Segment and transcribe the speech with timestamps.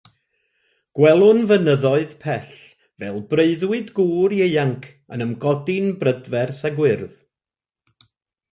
[0.99, 2.55] Gwelwn fynyddoedd pell,
[3.03, 4.89] fel breuddwyd gŵr ieuanc,
[5.19, 7.17] yn ymgodi'n brydferth a gwyrdd.